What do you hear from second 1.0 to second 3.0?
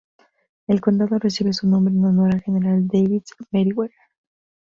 recibe su nombre en honor al general